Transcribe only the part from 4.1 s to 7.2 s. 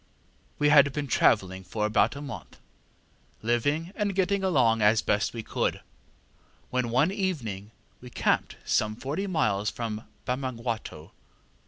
getting along as best we could, when one